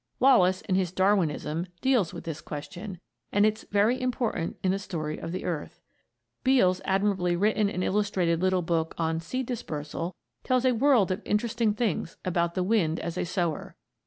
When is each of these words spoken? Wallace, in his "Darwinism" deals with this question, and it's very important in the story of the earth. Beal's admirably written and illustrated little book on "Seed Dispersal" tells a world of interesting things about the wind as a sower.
Wallace, 0.19 0.61
in 0.61 0.73
his 0.73 0.91
"Darwinism" 0.91 1.67
deals 1.79 2.11
with 2.11 2.23
this 2.23 2.41
question, 2.41 2.99
and 3.31 3.45
it's 3.45 3.65
very 3.69 4.01
important 4.01 4.57
in 4.63 4.71
the 4.71 4.79
story 4.79 5.19
of 5.19 5.31
the 5.31 5.45
earth. 5.45 5.79
Beal's 6.43 6.81
admirably 6.85 7.35
written 7.35 7.69
and 7.69 7.83
illustrated 7.83 8.41
little 8.41 8.63
book 8.63 8.95
on 8.97 9.19
"Seed 9.19 9.45
Dispersal" 9.45 10.15
tells 10.43 10.65
a 10.65 10.71
world 10.73 11.11
of 11.11 11.21
interesting 11.23 11.75
things 11.75 12.17
about 12.25 12.55
the 12.55 12.63
wind 12.63 12.99
as 12.99 13.15
a 13.15 13.25
sower. 13.25 13.75